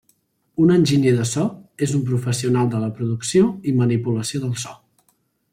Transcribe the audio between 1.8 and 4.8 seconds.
és un professional de la producció i manipulació del so.